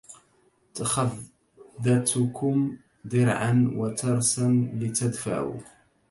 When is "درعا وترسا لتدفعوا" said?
3.05-5.61